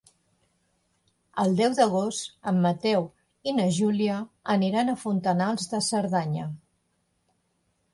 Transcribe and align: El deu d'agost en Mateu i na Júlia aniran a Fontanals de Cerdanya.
El 1.43 1.53
deu 1.59 1.75
d'agost 1.81 2.33
en 2.53 2.59
Mateu 2.65 3.07
i 3.51 3.55
na 3.61 3.69
Júlia 3.79 4.19
aniran 4.57 4.91
a 4.91 5.01
Fontanals 5.07 5.75
de 5.77 5.87
Cerdanya. 5.95 6.53